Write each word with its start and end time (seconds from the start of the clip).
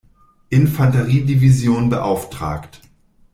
Infanterie-Division 0.49 1.89
beauftragt. 1.91 2.81